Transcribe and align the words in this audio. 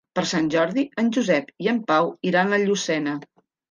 Per 0.17 0.21
Sant 0.29 0.47
Jordi 0.55 0.85
en 1.03 1.13
Josep 1.19 1.53
i 1.67 1.71
en 1.77 1.81
Pau 1.93 2.13
iran 2.33 2.53
a 2.61 2.65
Llucena. 2.67 3.19